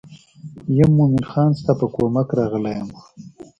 [0.77, 2.89] یم مومن خان ستا په کومک راغلی یم.